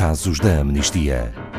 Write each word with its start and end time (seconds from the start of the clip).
casos 0.00 0.40
da 0.40 0.60
amnistia. 0.60 1.49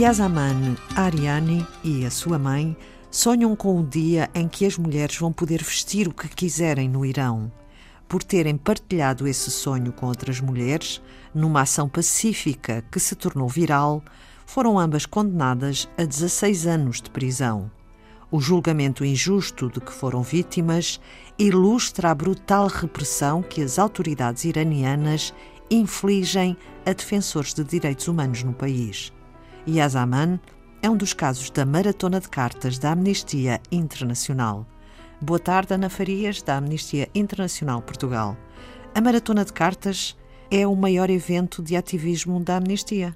Yasaman 0.00 0.78
Ariani 0.96 1.66
e 1.84 2.06
a 2.06 2.10
sua 2.10 2.38
mãe 2.38 2.74
sonham 3.10 3.54
com 3.54 3.78
o 3.78 3.86
dia 3.86 4.30
em 4.34 4.48
que 4.48 4.64
as 4.64 4.78
mulheres 4.78 5.18
vão 5.18 5.30
poder 5.30 5.62
vestir 5.62 6.08
o 6.08 6.14
que 6.14 6.26
quiserem 6.26 6.88
no 6.88 7.04
Irão. 7.04 7.52
Por 8.08 8.22
terem 8.22 8.56
partilhado 8.56 9.28
esse 9.28 9.50
sonho 9.50 9.92
com 9.92 10.06
outras 10.06 10.40
mulheres, 10.40 11.02
numa 11.34 11.60
ação 11.60 11.86
pacífica 11.86 12.82
que 12.90 12.98
se 12.98 13.14
tornou 13.14 13.46
viral, 13.46 14.02
foram 14.46 14.78
ambas 14.78 15.04
condenadas 15.04 15.86
a 15.98 16.04
16 16.04 16.66
anos 16.66 17.02
de 17.02 17.10
prisão. 17.10 17.70
O 18.30 18.40
julgamento 18.40 19.04
injusto 19.04 19.68
de 19.68 19.82
que 19.82 19.92
foram 19.92 20.22
vítimas 20.22 20.98
ilustra 21.38 22.10
a 22.10 22.14
brutal 22.14 22.68
repressão 22.68 23.42
que 23.42 23.60
as 23.60 23.78
autoridades 23.78 24.46
iranianas 24.46 25.34
infligem 25.70 26.56
a 26.86 26.92
defensores 26.94 27.52
de 27.52 27.62
direitos 27.62 28.08
humanos 28.08 28.42
no 28.42 28.54
país. 28.54 29.12
Yazaman 29.68 30.40
é 30.82 30.88
um 30.88 30.96
dos 30.96 31.12
casos 31.12 31.50
da 31.50 31.66
Maratona 31.66 32.18
de 32.18 32.28
Cartas 32.28 32.78
da 32.78 32.92
Amnistia 32.92 33.60
Internacional. 33.70 34.66
Boa 35.20 35.38
tarde, 35.38 35.74
Ana 35.74 35.90
Farias, 35.90 36.40
da 36.40 36.56
Amnistia 36.56 37.08
Internacional 37.14 37.82
Portugal. 37.82 38.36
A 38.94 39.00
Maratona 39.00 39.44
de 39.44 39.52
Cartas 39.52 40.16
é 40.50 40.66
o 40.66 40.74
maior 40.74 41.10
evento 41.10 41.62
de 41.62 41.76
ativismo 41.76 42.40
da 42.40 42.56
Amnistia. 42.56 43.14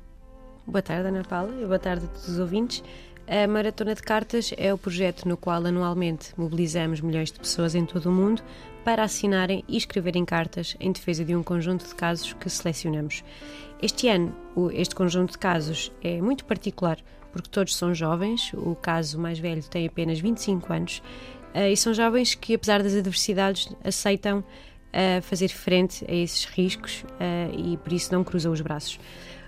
Boa 0.66 0.82
tarde, 0.82 1.08
Ana 1.08 1.24
Paula, 1.24 1.54
e 1.60 1.64
boa 1.64 1.78
tarde 1.78 2.04
a 2.04 2.08
todos 2.08 2.28
os 2.28 2.38
ouvintes. 2.38 2.84
A 3.26 3.46
Maratona 3.48 3.94
de 3.94 4.02
Cartas 4.02 4.52
é 4.56 4.72
o 4.72 4.76
projeto 4.76 5.26
no 5.26 5.36
qual 5.36 5.64
anualmente 5.64 6.32
mobilizamos 6.36 7.00
milhões 7.00 7.32
de 7.32 7.38
pessoas 7.38 7.74
em 7.74 7.86
todo 7.86 8.10
o 8.10 8.12
mundo 8.12 8.42
para 8.84 9.02
assinarem 9.02 9.64
e 9.66 9.78
escreverem 9.78 10.26
cartas 10.26 10.76
em 10.78 10.92
defesa 10.92 11.24
de 11.24 11.34
um 11.34 11.42
conjunto 11.42 11.86
de 11.88 11.94
casos 11.94 12.34
que 12.34 12.50
selecionamos. 12.50 13.24
Este 13.80 14.08
ano, 14.08 14.34
este 14.74 14.94
conjunto 14.94 15.32
de 15.32 15.38
casos 15.38 15.90
é 16.02 16.20
muito 16.20 16.44
particular 16.44 16.98
porque 17.32 17.48
todos 17.48 17.74
são 17.74 17.94
jovens, 17.94 18.52
o 18.52 18.76
caso 18.76 19.18
mais 19.18 19.38
velho 19.38 19.62
tem 19.64 19.86
apenas 19.86 20.20
25 20.20 20.72
anos, 20.72 21.02
eh, 21.54 21.72
e 21.72 21.76
são 21.76 21.92
jovens 21.92 22.34
que, 22.34 22.54
apesar 22.54 22.82
das 22.82 22.94
adversidades, 22.94 23.74
aceitam 23.82 24.38
uh, 24.94 25.22
fazer 25.22 25.48
frente 25.48 26.04
a 26.08 26.14
esses 26.14 26.44
riscos 26.44 27.04
uh, 27.14 27.58
e 27.58 27.76
por 27.78 27.92
isso 27.92 28.12
não 28.12 28.22
cruzam 28.22 28.52
os 28.52 28.60
braços. 28.60 29.00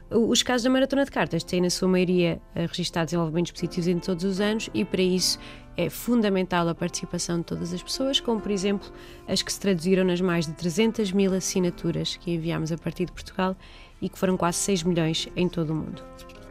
Os 0.09 0.41
casos 0.43 0.63
da 0.63 0.71
maratona 0.71 1.05
de 1.05 1.11
cartas 1.11 1.43
têm, 1.43 1.61
na 1.61 1.71
sua 1.71 1.89
maioria, 1.89 2.41
registados 2.55 3.11
desenvolvimentos 3.11 3.51
positivos 3.51 3.89
em 3.89 3.99
todos 3.99 4.25
os 4.25 4.41
anos 4.41 4.71
e, 4.73 4.85
para 4.85 5.03
isso, 5.03 5.37
é 5.77 5.91
fundamental 5.91 6.69
a 6.69 6.75
participação 6.75 7.39
de 7.39 7.45
todas 7.45 7.73
as 7.73 7.83
pessoas, 7.83 8.21
como, 8.21 8.41
por 8.41 8.53
exemplo, 8.53 8.89
as 9.27 9.43
que 9.43 9.53
se 9.53 9.59
traduziram 9.59 10.05
nas 10.05 10.21
mais 10.21 10.47
de 10.47 10.53
300 10.53 11.11
mil 11.11 11.35
assinaturas 11.35 12.17
que 12.17 12.31
enviámos 12.31 12.71
a 12.71 12.79
partir 12.79 13.07
de 13.07 13.13
Portugal 13.13 13.57
e 14.01 14.09
que 14.09 14.17
foram 14.17 14.37
quase 14.37 14.59
6 14.59 14.85
milhões 14.85 15.29
em 15.35 15.49
todo 15.49 15.71
o 15.71 15.75
mundo. 15.75 16.03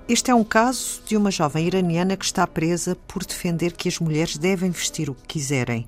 Este 0.07 0.29
é 0.29 0.35
um 0.35 0.43
caso 0.43 1.01
de 1.05 1.15
uma 1.15 1.31
jovem 1.31 1.65
iraniana 1.65 2.17
que 2.17 2.25
está 2.25 2.45
presa 2.45 2.95
por 3.07 3.25
defender 3.25 3.71
que 3.71 3.87
as 3.87 3.99
mulheres 3.99 4.37
devem 4.37 4.69
vestir 4.69 5.09
o 5.09 5.15
que 5.15 5.23
quiserem. 5.27 5.87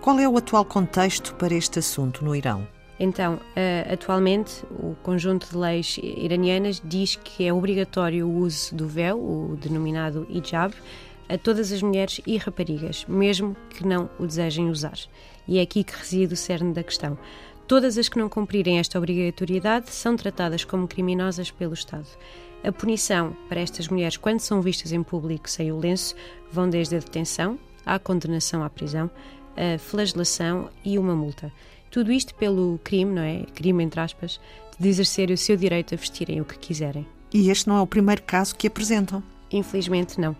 Qual 0.00 0.20
é 0.20 0.28
o 0.28 0.38
atual 0.38 0.64
contexto 0.64 1.34
para 1.34 1.52
este 1.52 1.80
assunto 1.80 2.24
no 2.24 2.34
Irão? 2.34 2.75
Então, 2.98 3.38
eh, 3.54 3.86
atualmente, 3.92 4.64
o 4.70 4.96
conjunto 5.02 5.50
de 5.50 5.56
leis 5.56 5.98
iranianas 6.02 6.80
diz 6.82 7.16
que 7.16 7.46
é 7.46 7.52
obrigatório 7.52 8.26
o 8.26 8.38
uso 8.38 8.74
do 8.74 8.88
véu, 8.88 9.18
o 9.18 9.56
denominado 9.60 10.26
hijab, 10.30 10.74
a 11.28 11.36
todas 11.36 11.72
as 11.72 11.82
mulheres 11.82 12.20
e 12.26 12.36
raparigas, 12.36 13.04
mesmo 13.06 13.54
que 13.70 13.86
não 13.86 14.08
o 14.18 14.26
desejem 14.26 14.70
usar. 14.70 14.98
E 15.46 15.58
é 15.58 15.62
aqui 15.62 15.84
que 15.84 15.96
reside 15.96 16.32
o 16.32 16.36
cerne 16.36 16.72
da 16.72 16.82
questão. 16.82 17.18
Todas 17.66 17.98
as 17.98 18.08
que 18.08 18.18
não 18.18 18.28
cumprirem 18.28 18.78
esta 18.78 18.96
obrigatoriedade 18.96 19.90
são 19.90 20.16
tratadas 20.16 20.64
como 20.64 20.86
criminosas 20.86 21.50
pelo 21.50 21.74
Estado. 21.74 22.06
A 22.64 22.72
punição 22.72 23.36
para 23.48 23.60
estas 23.60 23.88
mulheres, 23.88 24.16
quando 24.16 24.40
são 24.40 24.62
vistas 24.62 24.92
em 24.92 25.02
público 25.02 25.50
sem 25.50 25.70
o 25.70 25.78
lenço, 25.78 26.14
vão 26.50 26.70
desde 26.70 26.96
a 26.96 26.98
detenção 26.98 27.58
à 27.84 27.98
condenação 27.98 28.62
à 28.62 28.70
prisão, 28.70 29.10
a 29.56 29.78
flagelação 29.78 30.70
e 30.84 30.98
uma 30.98 31.14
multa. 31.14 31.52
Tudo 31.96 32.12
isto 32.12 32.34
pelo 32.34 32.78
crime, 32.84 33.10
não 33.10 33.22
é? 33.22 33.46
Crime 33.54 33.82
entre 33.82 33.98
aspas, 33.98 34.38
de 34.78 34.86
exercer 34.86 35.30
o 35.30 35.36
seu 35.38 35.56
direito 35.56 35.94
a 35.94 35.96
vestirem 35.96 36.42
o 36.42 36.44
que 36.44 36.58
quiserem. 36.58 37.06
E 37.32 37.48
este 37.48 37.66
não 37.66 37.78
é 37.78 37.80
o 37.80 37.86
primeiro 37.86 38.22
caso 38.22 38.54
que 38.54 38.66
apresentam? 38.66 39.22
Infelizmente 39.50 40.20
não. 40.20 40.36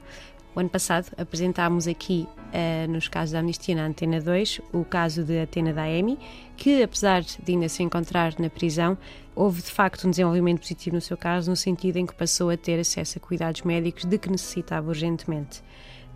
O 0.54 0.60
ano 0.60 0.68
passado 0.68 1.10
apresentámos 1.16 1.88
aqui, 1.88 2.28
uh, 2.28 2.92
nos 2.92 3.08
casos 3.08 3.32
da 3.32 3.38
Amnistia 3.38 3.74
na 3.74 3.86
Antena 3.86 4.20
2, 4.20 4.60
o 4.70 4.84
caso 4.84 5.24
de 5.24 5.40
Atena 5.40 5.72
Daemi, 5.72 6.18
que 6.58 6.82
apesar 6.82 7.22
de 7.22 7.52
ainda 7.52 7.70
se 7.70 7.82
encontrar 7.82 8.34
na 8.38 8.50
prisão, 8.50 8.98
houve 9.34 9.62
de 9.62 9.70
facto 9.70 10.06
um 10.06 10.10
desenvolvimento 10.10 10.60
positivo 10.60 10.96
no 10.96 11.00
seu 11.00 11.16
caso, 11.16 11.48
no 11.48 11.56
sentido 11.56 11.96
em 11.96 12.04
que 12.04 12.14
passou 12.14 12.50
a 12.50 12.56
ter 12.58 12.78
acesso 12.78 13.16
a 13.16 13.20
cuidados 13.22 13.62
médicos 13.62 14.04
de 14.04 14.18
que 14.18 14.28
necessitava 14.28 14.88
urgentemente. 14.88 15.60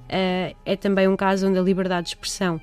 Uh, 0.05 0.55
é 0.67 0.77
também 0.77 1.09
um 1.09 1.17
caso 1.17 1.49
onde 1.49 1.59
a 1.59 1.63
liberdade 1.63 2.09
de 2.09 2.11
expressão 2.11 2.61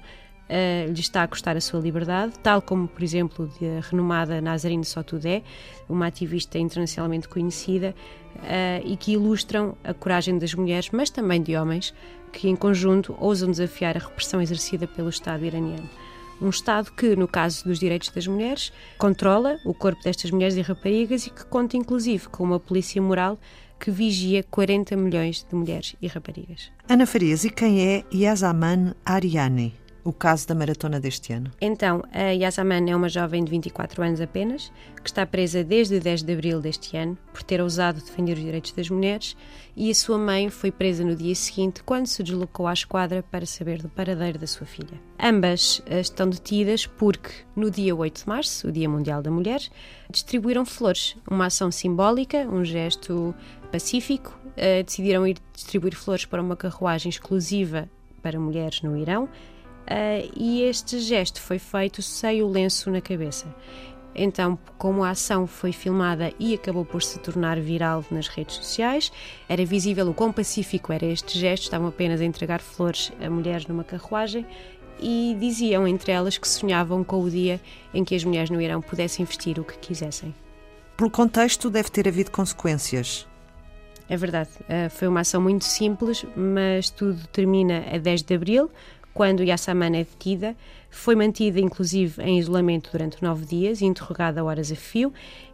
uh, 0.50 0.92
lhe 0.92 1.00
está 1.00 1.24
a 1.24 1.28
custar 1.28 1.56
a 1.58 1.62
sua 1.62 1.80
liberdade, 1.80 2.34
tal 2.42 2.62
como, 2.62 2.88
por 2.88 3.04
exemplo, 3.04 3.50
a 3.78 3.90
renomada 3.90 4.42
Nazarine 4.42 4.86
Sotudé, 4.86 5.44
uma 5.88 6.08
ativista 6.08 6.58
internacionalmente 6.58 7.28
conhecida, 7.28 7.94
uh, 8.36 8.86
e 8.86 8.96
que 8.98 9.14
ilustram 9.14 9.76
a 9.84 9.94
coragem 9.94 10.38
das 10.38 10.54
mulheres, 10.54 10.90
mas 10.92 11.10
também 11.10 11.42
de 11.42 11.56
homens, 11.56 11.94
que 12.32 12.50
em 12.50 12.56
conjunto 12.56 13.16
ousam 13.20 13.50
desafiar 13.50 13.96
a 13.96 14.00
repressão 14.00 14.42
exercida 14.42 14.88
pelo 14.88 15.10
Estado 15.10 15.46
iraniano. 15.46 15.90
Um 16.40 16.50
Estado 16.50 16.92
que, 16.92 17.16
no 17.16 17.28
caso 17.28 17.64
dos 17.64 17.80
direitos 17.80 18.10
das 18.10 18.28
mulheres, 18.28 18.72
controla 18.98 19.58
o 19.66 19.74
corpo 19.74 20.04
destas 20.04 20.30
mulheres 20.30 20.56
e 20.56 20.62
raparigas 20.62 21.26
e 21.26 21.32
que 21.32 21.44
conta 21.46 21.76
inclusive 21.76 22.30
com 22.30 22.44
uma 22.44 22.60
polícia 22.60 23.02
moral 23.02 23.40
que 23.80 23.90
vigia 23.90 24.44
40 24.44 24.96
milhões 24.96 25.46
de 25.48 25.56
mulheres 25.56 25.96
e 26.02 26.08
raparigas. 26.08 26.72
Ana 26.88 27.06
Farias, 27.06 27.44
e 27.44 27.50
quem 27.50 27.82
é 27.82 28.04
Yasaman 28.14 28.94
Ariani? 29.06 29.87
O 30.08 30.14
caso 30.14 30.48
da 30.48 30.56
maratona 30.56 31.02
deste 31.02 31.34
ano? 31.34 31.52
Então, 31.60 32.02
a 32.14 32.30
Yasaman 32.30 32.90
é 32.90 32.96
uma 32.96 33.10
jovem 33.10 33.44
de 33.44 33.52
24 33.52 34.02
anos 34.02 34.22
apenas, 34.22 34.72
que 35.04 35.10
está 35.10 35.26
presa 35.26 35.66
desde 35.66 36.00
10 36.00 36.24
de 36.24 36.32
abril 36.32 36.62
deste 36.62 36.96
ano 36.96 37.18
por 37.34 37.44
ter 37.44 37.60
ousado 37.60 38.00
defender 38.00 38.38
os 38.38 38.40
direitos 38.40 38.72
das 38.72 38.90
mulheres, 38.90 39.36
e 39.76 39.92
a 39.92 39.94
sua 39.94 40.18
mãe 40.18 40.50
foi 40.50 40.72
presa 40.72 41.04
no 41.04 41.14
dia 41.14 41.36
seguinte, 41.36 41.84
quando 41.84 42.08
se 42.08 42.24
deslocou 42.24 42.68
à 42.68 42.74
esquadra 42.74 43.22
para 43.22 43.46
saber 43.46 43.82
do 43.82 43.90
paradeiro 43.90 44.40
da 44.40 44.48
sua 44.48 44.66
filha. 44.66 44.98
Ambas 45.20 45.82
eh, 45.86 46.00
estão 46.00 46.30
detidas 46.30 46.88
porque, 46.88 47.30
no 47.54 47.70
dia 47.70 47.94
8 47.94 48.22
de 48.22 48.30
março, 48.30 48.70
o 48.70 48.72
Dia 48.72 48.88
Mundial 48.88 49.22
da 49.22 49.30
Mulher, 49.30 49.60
distribuíram 50.10 50.66
flores, 50.66 51.18
uma 51.30 51.48
ação 51.48 51.70
simbólica, 51.70 52.48
um 52.48 52.64
gesto 52.64 53.36
pacífico. 53.74 54.40
Uh, 54.58 54.84
decidiram 54.84 55.28
ir 55.28 55.38
distribuir 55.54 55.96
flores 55.96 56.26
para 56.26 56.42
uma 56.42 56.56
carruagem 56.56 57.10
exclusiva 57.12 57.88
para 58.24 58.40
mulheres 58.40 58.82
no 58.82 58.98
Irão 58.98 59.30
uh, 59.90 60.32
e 60.36 60.62
este 60.62 61.00
gesto 61.00 61.42
foi 61.42 61.60
feito 61.60 62.02
sem 62.02 62.42
o 62.42 62.48
lenço 62.48 62.90
na 62.92 63.02
cabeça. 63.02 63.48
Então, 64.16 64.58
como 64.80 65.04
a 65.04 65.12
ação 65.12 65.46
foi 65.46 65.72
filmada 65.72 66.34
e 66.40 66.56
acabou 66.56 66.84
por 66.84 67.04
se 67.04 67.20
tornar 67.20 67.60
viral 67.60 68.04
nas 68.10 68.28
redes 68.28 68.56
sociais, 68.56 69.12
era 69.48 69.64
visível 69.64 70.10
o 70.10 70.14
quão 70.14 70.34
pacífico 70.34 70.92
era 70.92 71.06
este 71.06 71.38
gesto, 71.38 71.64
estavam 71.64 71.88
apenas 71.88 72.20
a 72.20 72.26
entregar 72.26 72.60
flores 72.60 73.12
a 73.22 73.30
mulheres 73.30 73.68
numa 73.68 73.84
carruagem 73.84 74.44
e 75.00 75.38
diziam 75.40 75.88
entre 75.88 76.12
elas 76.12 76.38
que 76.38 76.48
sonhavam 76.48 77.04
com 77.04 77.22
o 77.22 77.30
dia 77.30 77.62
em 77.94 78.04
que 78.04 78.16
as 78.16 78.24
mulheres 78.24 78.50
no 78.50 78.60
Irão 78.60 78.82
pudessem 78.82 79.24
vestir 79.24 79.60
o 79.60 79.64
que 79.64 79.78
quisessem. 79.78 80.34
Pelo 80.96 81.12
contexto, 81.12 81.70
deve 81.70 81.92
ter 81.92 82.08
havido 82.08 82.32
consequências. 82.32 83.28
É 84.10 84.16
verdade, 84.16 84.50
uh, 84.62 84.90
foi 84.90 85.08
uma 85.08 85.20
ação 85.20 85.42
muito 85.42 85.66
simples, 85.66 86.26
mas 86.36 86.90
tudo 86.90 87.28
termina 87.28 87.84
a 87.94 87.98
10 87.98 88.24
de 88.24 88.34
abril, 88.34 88.72
quando 89.18 89.44
Yassaman 89.44 89.98
é 89.98 90.04
detida, 90.04 90.56
foi 90.92 91.16
mantida 91.16 91.60
inclusive 91.60 92.22
em 92.22 92.38
isolamento 92.38 92.92
durante 92.92 93.24
nove 93.24 93.48
dias, 93.48 93.82
interrogada 93.82 94.42
a 94.42 94.44
horas 94.44 94.72
a 94.72 94.76
fio, 94.76 95.12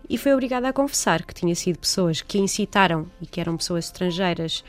e 0.09 0.17
foi 0.17 0.33
obrigada 0.33 0.67
a 0.67 0.73
confessar 0.73 1.23
que 1.23 1.33
tinha 1.33 1.55
sido 1.55 1.79
pessoas 1.79 2.21
que 2.21 2.37
a 2.37 2.41
incitaram 2.41 3.07
e 3.21 3.25
que 3.25 3.39
eram 3.39 3.55
pessoas 3.55 3.85
estrangeiras 3.85 4.65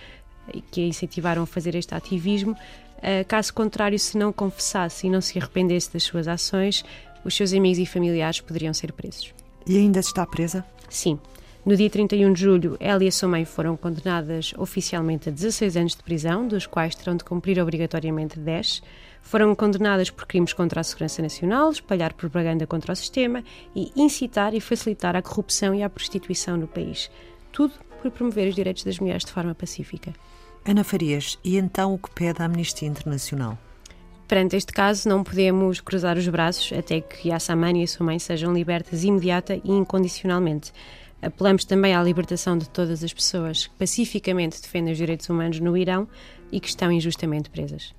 que 0.70 0.84
a 0.84 0.86
incentivaram 0.86 1.42
a 1.42 1.46
fazer 1.46 1.74
este 1.74 1.92
ativismo. 1.92 2.56
Eh, 3.02 3.24
caso 3.24 3.52
contrário, 3.52 3.98
se 3.98 4.16
não 4.16 4.32
confessasse 4.32 5.08
e 5.08 5.10
não 5.10 5.20
se 5.20 5.36
arrependesse 5.40 5.92
das 5.92 6.04
suas 6.04 6.28
ações, 6.28 6.84
os 7.24 7.34
seus 7.34 7.52
amigos 7.52 7.80
e 7.80 7.86
familiares 7.86 8.40
poderiam 8.40 8.72
ser 8.72 8.92
presos. 8.92 9.34
E 9.66 9.76
ainda 9.76 9.98
está 9.98 10.24
presa? 10.24 10.64
Sim. 10.88 11.18
No 11.64 11.74
dia 11.74 11.88
31 11.88 12.34
de 12.34 12.42
julho, 12.42 12.76
ela 12.78 13.02
e 13.02 13.08
a 13.08 13.12
sua 13.12 13.26
mãe 13.26 13.46
foram 13.46 13.74
condenadas 13.74 14.52
oficialmente 14.58 15.30
a 15.30 15.32
16 15.32 15.78
anos 15.78 15.96
de 15.96 16.02
prisão, 16.02 16.46
dos 16.46 16.66
quais 16.66 16.94
terão 16.94 17.16
de 17.16 17.24
cumprir 17.24 17.58
obrigatoriamente 17.58 18.38
10. 18.38 18.82
Foram 19.22 19.54
condenadas 19.54 20.10
por 20.10 20.26
crimes 20.26 20.52
contra 20.52 20.82
a 20.82 20.84
segurança 20.84 21.22
nacional, 21.22 21.70
espalhar 21.70 22.12
propaganda 22.12 22.66
contra 22.66 22.92
o 22.92 22.96
sistema 22.96 23.42
e 23.74 23.90
incitar 23.96 24.52
e 24.52 24.60
facilitar 24.60 25.16
a 25.16 25.22
corrupção 25.22 25.74
e 25.74 25.82
a 25.82 25.88
prostituição 25.88 26.58
no 26.58 26.68
país. 26.68 27.10
Tudo 27.50 27.72
por 28.02 28.10
promover 28.10 28.46
os 28.48 28.54
direitos 28.54 28.84
das 28.84 28.98
mulheres 28.98 29.24
de 29.24 29.32
forma 29.32 29.54
pacífica. 29.54 30.12
Ana 30.66 30.84
Farias, 30.84 31.38
e 31.42 31.56
então 31.56 31.94
o 31.94 31.98
que 31.98 32.10
pede 32.10 32.42
a 32.42 32.44
Amnistia 32.44 32.86
Internacional? 32.86 33.56
Perante 34.28 34.56
este 34.56 34.72
caso, 34.72 35.08
não 35.08 35.22
podemos 35.22 35.80
cruzar 35.80 36.16
os 36.18 36.26
braços 36.28 36.76
até 36.76 37.00
que 37.00 37.28
Yassamani 37.28 37.80
e 37.80 37.84
a 37.84 37.86
sua 37.86 38.04
mãe 38.04 38.18
sejam 38.18 38.52
libertas 38.52 39.04
imediata 39.04 39.56
e 39.62 39.70
incondicionalmente. 39.70 40.72
Apelamos 41.24 41.64
também 41.64 41.94
à 41.94 42.02
libertação 42.02 42.58
de 42.58 42.68
todas 42.68 43.02
as 43.02 43.12
pessoas 43.12 43.66
que 43.66 43.74
pacificamente 43.76 44.60
defendem 44.60 44.92
os 44.92 44.98
direitos 44.98 45.28
humanos 45.28 45.58
no 45.60 45.76
Irão 45.76 46.06
e 46.52 46.60
que 46.60 46.68
estão 46.68 46.92
injustamente 46.92 47.48
presas. 47.50 47.94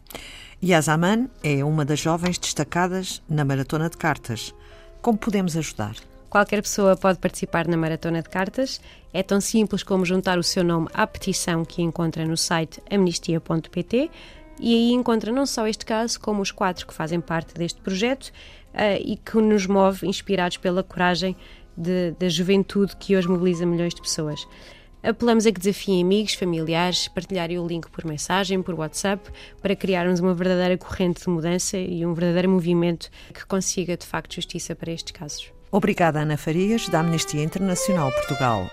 Yasaman 0.64 1.30
é 1.44 1.64
uma 1.64 1.84
das 1.84 2.00
jovens 2.00 2.38
destacadas 2.38 3.22
na 3.30 3.44
Maratona 3.44 3.90
de 3.90 3.98
Cartas. 3.98 4.54
Como 5.02 5.18
podemos 5.18 5.58
ajudar? 5.58 5.96
Qualquer 6.30 6.62
pessoa 6.62 6.96
pode 6.96 7.20
participar 7.20 7.68
na 7.68 7.78
Maratona 7.78 8.22
de 8.22 8.30
Cartas. 8.30 8.82
É 9.14 9.24
tão 9.24 9.40
simples 9.40 9.84
como 9.84 10.06
juntar 10.06 10.38
o 10.38 10.44
seu 10.44 10.64
nome 10.64 10.88
à 10.94 11.08
petição 11.08 11.64
que 11.64 11.82
encontra 11.82 12.26
no 12.26 12.36
site 12.36 12.82
amnistia.pt 12.92 14.10
e 14.60 14.74
aí 14.74 14.92
encontra 14.92 15.32
não 15.32 15.46
só 15.46 15.68
este 15.68 15.86
caso, 15.86 16.20
como 16.20 16.42
os 16.42 16.52
quatro 16.52 16.88
que 16.88 16.94
fazem 16.94 17.20
parte 17.20 17.54
deste 17.54 17.82
projeto 17.82 18.32
uh, 18.74 19.00
e 19.00 19.18
que 19.18 19.38
nos 19.38 19.68
move, 19.68 20.08
inspirados 20.08 20.58
pela 20.58 20.84
coragem 20.84 21.36
de, 21.78 22.12
da 22.20 22.30
juventude 22.30 22.96
que 22.98 23.16
hoje 23.16 23.28
mobiliza 23.28 23.66
milhões 23.66 23.94
de 23.94 24.02
pessoas. 24.02 24.48
Apelamos 25.04 25.46
a 25.46 25.52
que 25.52 25.60
desafiem 25.60 26.02
amigos, 26.02 26.34
familiares, 26.34 27.08
partilharem 27.08 27.60
o 27.60 27.68
link 27.68 27.88
por 27.92 28.06
mensagem, 28.06 28.62
por 28.64 28.74
WhatsApp, 28.74 29.30
para 29.62 29.76
criarmos 29.76 30.20
uma 30.20 30.34
verdadeira 30.34 30.78
corrente 30.78 31.22
de 31.22 31.30
mudança 31.30 31.78
e 31.78 32.04
um 32.04 32.14
verdadeiro 32.16 32.50
movimento 32.50 33.10
que 33.32 33.46
consiga, 33.46 33.96
de 33.96 34.06
facto, 34.06 34.34
justiça 34.34 34.76
para 34.76 34.92
estes 34.92 35.12
casos. 35.12 35.52
Obrigada, 35.72 36.22
Ana 36.22 36.38
Farias, 36.38 36.90
da 36.90 37.02
Amnistia 37.02 37.44
Internacional 37.44 38.12
Portugal. 38.12 38.68